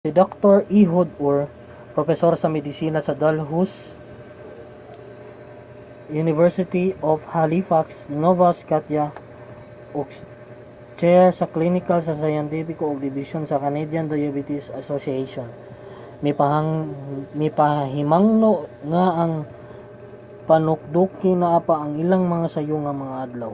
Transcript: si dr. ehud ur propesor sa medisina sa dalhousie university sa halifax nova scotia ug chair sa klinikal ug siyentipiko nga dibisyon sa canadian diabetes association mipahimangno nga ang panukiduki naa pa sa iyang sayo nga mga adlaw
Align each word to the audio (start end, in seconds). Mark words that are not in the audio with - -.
si 0.00 0.08
dr. 0.20 0.54
ehud 0.80 1.08
ur 1.28 1.36
propesor 1.96 2.32
sa 2.38 2.52
medisina 2.56 2.98
sa 3.04 3.18
dalhousie 3.22 3.80
university 6.22 6.84
sa 6.92 7.12
halifax 7.36 7.86
nova 8.24 8.48
scotia 8.60 9.06
ug 9.98 10.06
chair 10.98 11.24
sa 11.38 11.50
klinikal 11.54 12.00
ug 12.08 12.08
siyentipiko 12.22 12.84
nga 12.88 13.02
dibisyon 13.06 13.44
sa 13.46 13.60
canadian 13.64 14.06
diabetes 14.12 14.64
association 14.82 15.46
mipahimangno 17.44 18.52
nga 18.90 19.04
ang 19.22 19.32
panukiduki 20.48 21.30
naa 21.42 21.60
pa 21.68 21.74
sa 21.80 21.88
iyang 22.02 22.26
sayo 22.54 22.76
nga 22.84 22.92
mga 23.02 23.14
adlaw 23.24 23.52